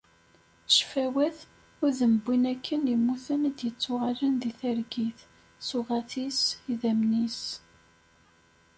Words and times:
Cfawat, 0.75 1.37
udem 1.85 2.15
n 2.17 2.21
winn 2.25 2.45
akken 2.53 2.91
immuten 2.93 3.47
i 3.49 3.51
d-yetuɣalen 3.57 4.33
di 4.41 4.51
targit, 4.59 5.19
ssuɣat-is, 5.61 6.41
idammen-is. 6.71 7.41